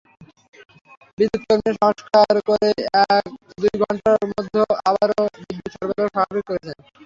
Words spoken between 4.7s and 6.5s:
আবারও বিদ্যুৎ সরবরাহ স্বাভাবিক